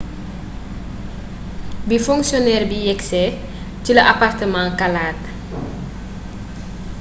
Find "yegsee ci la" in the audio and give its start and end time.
2.87-4.03